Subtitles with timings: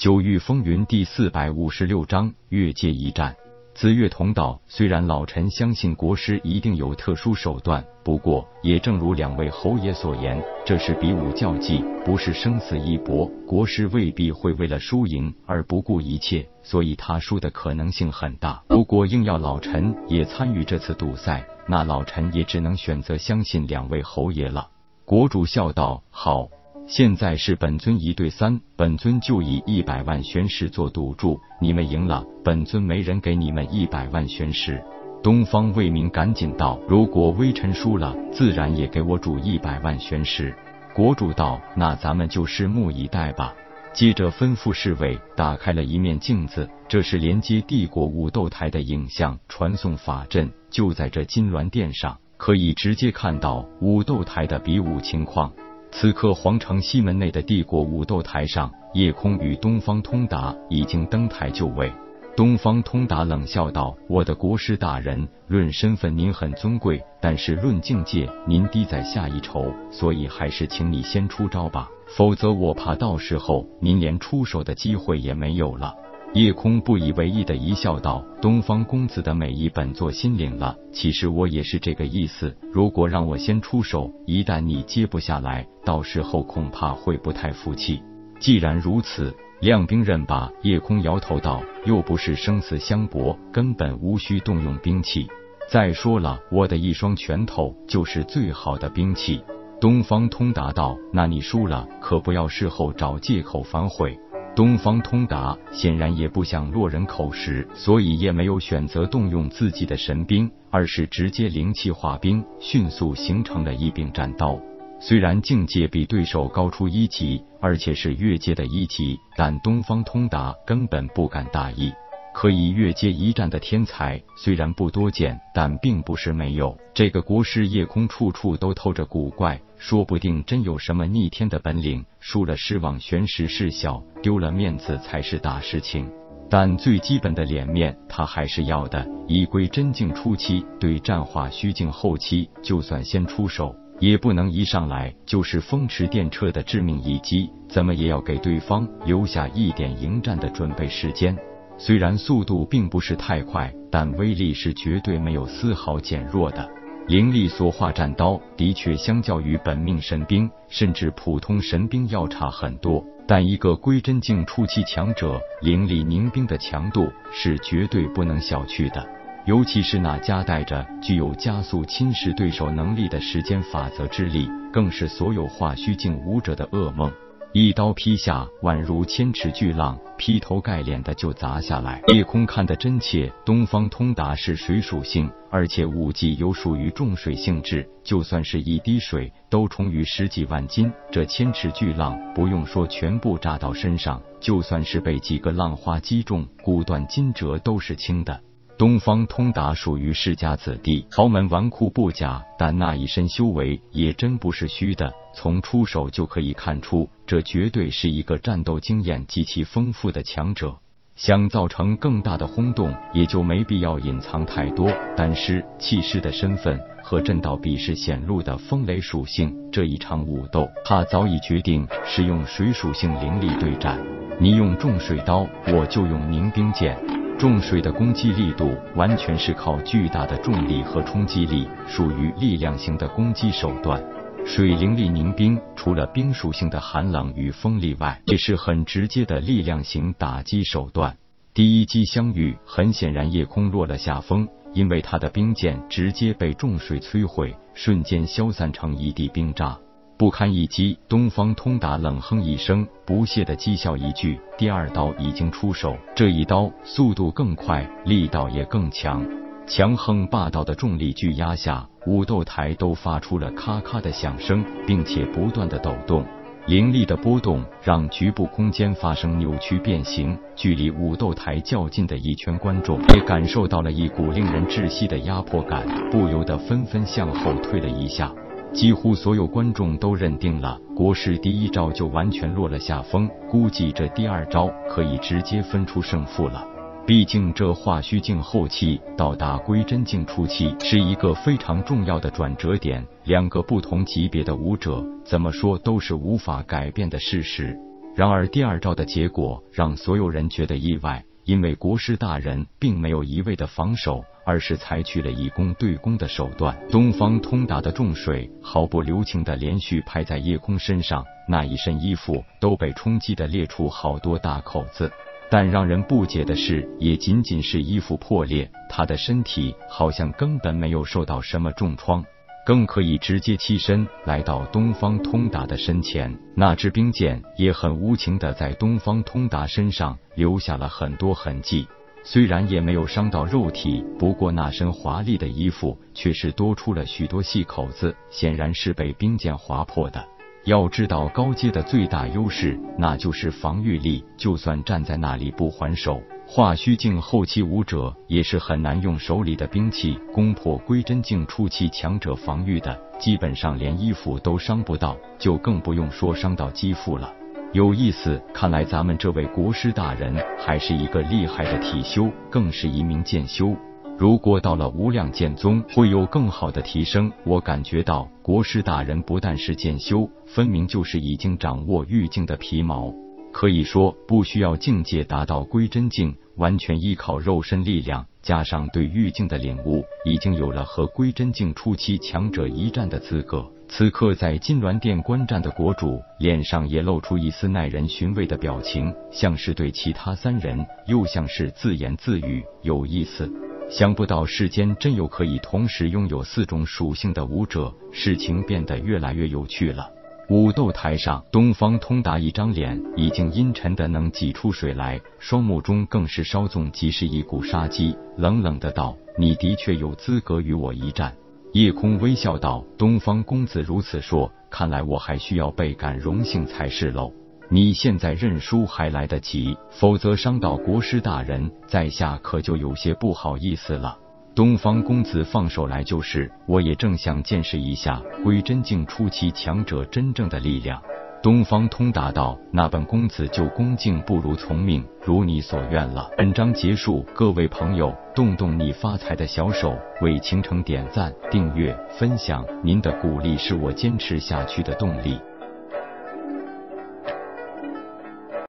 [0.00, 3.36] 九域风云第四百五十六章越界一战。
[3.74, 13.30] 紫月同道，虽然老臣相信国师一定有特殊手段，不过也正如两位侯爷所言，这是比武较技，不是生死一搏。
[13.46, 18.62] 国师未必会为了输赢而不顾一切，所以他输的可能性很大。
[18.70, 24.66] 如果硬要老臣也参与这次赌赛，那老臣也只能选择相信两位侯爷了。
[25.04, 26.48] 国主笑道：“好。”
[26.90, 34.82] 现在是本尊一对三，本尊就以一百万宣誓做赌注，你们赢了，本尊没人给你们一百万宣誓。
[35.22, 40.52] 东方卫明赶紧道：“如果微臣输了，自然也给我主一百万宣誓。”
[40.92, 43.54] 国主道：“那咱们就拭目以待吧。”
[43.94, 55.52] 接着吩咐侍卫打开了一面镜子，这是连接帝国武斗台的影像传送法阵，就在这金銮殿上，可以直接看到武斗台的比武情况。
[55.92, 61.92] 此刻，皇城西门内的帝国武斗台上，夜空与东方通达已经登台就位。
[62.36, 75.94] 东方通达冷笑道：“我的国师大人，论身份您很尊贵，但是论境界，您低在下一筹，所以还是请你先出招吧，否则我怕到时候您连出手的机会也没有了。”
[76.32, 80.76] 夜空不以为意的一笑，道：“东方公子的美意本座心领了。
[80.92, 82.56] 其实我也是这个意思。
[82.72, 88.00] 如果让我先出手，一旦你接不下来，到时候恐怕会不太服气。
[88.38, 95.26] 既然如此，亮兵刃吧。”夜空摇头道：“又不是生死相搏，根本无需动用兵器。
[95.68, 99.42] 再说了，我的一双拳头就是最好的兵器。”
[99.80, 104.16] 东方通达道：“那你输了，可不要事后找借口反悔。”
[104.54, 114.60] 东方通达显然也不想落人口实，所以也没有选择动用自己的神兵，而是直接灵气化冰，迅速形成了一柄战刀。
[115.00, 121.92] 虽然境界比对手高出一级，而且是越阶的一级，但东方通达根本不敢大意。
[122.34, 126.76] 可以越阶一战的天才虽然不多见，但并不是没有。
[126.92, 132.04] 这个国师夜空处处都透着古怪，说不定真有什么逆天的本领。
[132.20, 136.06] 输了失望玄石事小，丢了面子才是大事情。
[136.50, 139.08] 但最基本的脸面他还是要的。
[139.26, 151.34] 以归真境初期对战化虚境后期，就算先出手，也不能一上来就是风驰电掣的致命一击，怎么也要给对方留下一点迎战的准备时间。
[151.78, 156.68] 虽然速度并不是太快，但威力是绝对没有丝毫减弱的。
[157.10, 163.04] 灵力所化战刀的确相较于本命神兵，甚至普通神兵要差很多。
[163.26, 169.04] 但一个归真境初期强者，灵力凝冰的强度是绝对不能小觑的。
[169.44, 177.10] 尤其是那夹带着具有加速侵蚀对手能力的时间法则之力，更是所有化虚境武者的噩梦。
[177.52, 182.00] 一刀劈下，宛如千尺巨浪，劈头盖脸的就砸下来。
[182.14, 190.92] 夜空看得真切，东方通达是水属性，而且武技有属于重水性质，就算是一滴水都重于十几万斤。
[191.10, 198.40] 这千尺巨浪，不用说全部扎到身上，就算是被几个浪花击中，骨断筋折都是轻的。
[198.80, 205.12] 东方通达属于世家子弟，豪门纨绔不假，但那一身修为也真不是虚的。
[205.34, 210.74] 从出手就可以看出，这绝对是一个战斗经验极其丰富的强者。
[211.14, 214.90] 想造成更大的轰动，也就没必要隐藏太多。
[215.14, 224.02] 丹师、气师的身份和震道比试显露的风雷属性，这一场武斗，他早已决定使用水属性灵力对战。
[224.40, 226.96] 你用重水刀，我就用凝冰剑。
[227.40, 233.98] 重水的攻击力度完全是靠巨大的重力和冲击力，属于力量型的攻击手段。
[234.44, 241.16] 水灵力凝冰，除了冰属性的寒冷与风力外，也是很直接的力量型打击手段。
[241.54, 249.78] 第一击相遇，很显然夜空落了下风，因为他的冰剑直接被重水摧毁，瞬间消散成一地冰渣。
[250.20, 259.26] 不堪一击，东方通达冷哼一声，不屑的讥笑一句：“第二刀已经出手，这一刀速度更快，力道也更强。”
[259.66, 266.22] 强横霸道的重力巨压下，武斗台都发出了咔咔的响声，并且不断的抖动。
[266.66, 278.30] 灵力的波动让局部空间发生扭曲变形，距离武斗台较近的一圈观众也感受到了一股令人窒息的压迫感，不由得纷纷向后退了一下。
[278.72, 286.66] 几乎所有观众都认定了国师第一招就完全落了下风，估计这第二招可以直接分出胜负了。
[287.06, 297.76] 毕竟这化虚境后期到达归真境初期是一个非常重要的转折点，两个不同级别的武者怎么说都是无法改变的事实。
[298.14, 306.78] 然而第二招的结果让所有人觉得意外，因为国师大人并没有一味的防守，而是采取了以攻对攻的手段。
[306.90, 315.10] 东方通达的重水毫不留情的连续拍在叶空身上，那一身衣服都被冲击的裂出好多大口子。
[315.52, 322.24] 但让人不解的是，也仅仅是衣服破裂，他的身体好像根本没有受到什么重创，
[322.70, 326.32] 更可以直接起身来到东方通达的身前。
[326.54, 331.88] 那支冰剑也很无情的在东方通达身上留下了很多痕迹，
[332.22, 340.24] 虽然也没有伤到肉体，不过那身华丽的衣服却是多出了许多细口子，显然是被冰剑划破的。
[340.64, 344.24] 要知道高阶的最大优势，那就是防御力。
[344.36, 346.22] 就算站在那里不还手，
[346.52, 353.00] 化虚境后期武者也是很难用手里的兵器攻破归真境初期强者防御的。
[353.20, 357.32] 基本上连衣服都伤不到，就更不用说伤到肌肤了。
[357.72, 363.76] 有意思，看来咱们这位国师大人还是一个厉害的体修，更是一名剑修。
[364.18, 367.30] 如果到了无量剑宗，会有更好的提升。
[367.44, 373.14] 我感觉到国师大人不但是剑修，分明就是已经掌握玉境的皮毛。
[373.52, 383.70] 可以说，不需要境界达到归真境，完全依靠肉身力量，加上对玉境的领悟，已经有了和归真境初期强者一战的资格。
[383.88, 393.52] 此刻在金銮殿观战的国主脸上也露出一丝耐人寻味的表情，像是对其他三人，又像是自言自语，有意思。
[393.90, 400.08] 想不到世间真有可以同时拥有四种属性的武者，事情变得越来越有趣了。
[400.50, 411.32] 武斗台上，东方通达一张脸已经阴沉的能挤出水来，双目中更是稍纵即逝一股杀机，冷冷的道：“你的确有资格与我一战。”
[411.72, 417.32] 夜空微笑道：“东方公子如此说，看来我还需要倍感荣幸才是喽。”
[417.70, 424.18] 你现在认输还来得及，否则伤到国师大人，在下可就有些不好意思了。
[424.52, 431.00] 东方公子放手来就是，我也正想见识一下归真境初期强者真正的力量。
[431.42, 445.40] 东方通达道：“那本公子就恭敬不如从命，如你所愿了。”本章结束，各位朋友，动动你发财的小手，为倾城点赞、订阅、分享，您的鼓励是我坚持下去的动力。